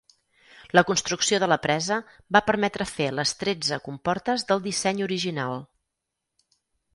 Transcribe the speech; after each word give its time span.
La 0.77 0.81
construcció 0.91 1.39
de 1.43 1.49
la 1.51 1.57
presa 1.65 1.97
va 2.37 2.41
permetre 2.47 2.87
fer 2.93 3.07
les 3.19 3.35
tretze 3.43 3.79
comportes 3.89 4.47
del 4.53 4.65
disseny 4.65 5.05
original. 5.11 5.63